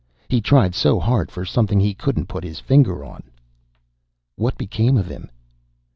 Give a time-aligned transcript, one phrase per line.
[0.29, 3.21] He tried so hard for something he couldn't put his finger on."
[4.35, 5.29] "What became of him?"